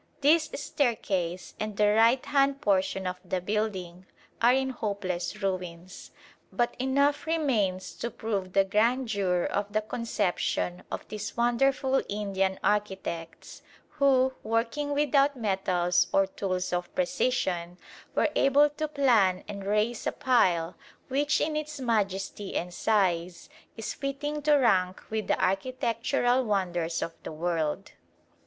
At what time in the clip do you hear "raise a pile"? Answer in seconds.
19.67-20.75